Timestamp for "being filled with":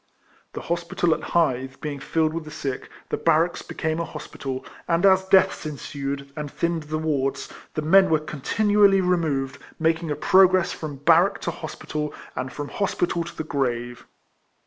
1.79-2.43